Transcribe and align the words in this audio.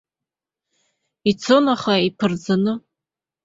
Ицон, 1.31 1.65
аха 1.75 1.93
иԥырӡаны. 2.07 2.73